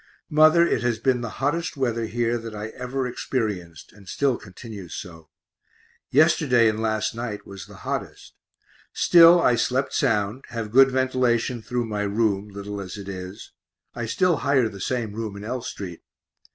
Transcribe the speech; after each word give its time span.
Mother, 0.31 0.65
it 0.65 0.81
has 0.81 0.97
been 0.97 1.21
the 1.21 1.29
hottest 1.37 1.77
weather 1.77 2.07
here 2.07 2.39
that 2.39 2.55
I 2.55 2.69
ever 2.69 3.05
experienced, 3.05 3.93
and 3.93 4.09
still 4.09 4.35
continues 4.35 4.95
so. 4.95 5.29
Yesterday 6.09 6.67
and 6.67 6.81
last 6.81 7.13
night 7.13 7.45
was 7.45 7.67
the 7.67 7.75
hottest. 7.85 8.33
Still, 8.93 9.39
I 9.39 9.53
slept 9.55 9.93
sound, 9.93 10.45
have 10.47 10.71
good 10.71 10.89
ventilation 10.89 11.61
through 11.61 11.85
my 11.85 12.01
room, 12.01 12.47
little 12.47 12.81
as 12.81 12.97
it 12.97 13.07
is 13.09 13.51
(I 13.93 14.07
still 14.07 14.37
hire 14.37 14.69
the 14.69 14.81
same 14.81 15.13
room 15.13 15.35
in 15.35 15.43
L 15.43 15.61
street). 15.61 16.01